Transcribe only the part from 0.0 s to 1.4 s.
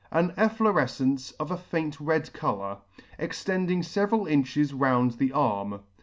An efflorefcence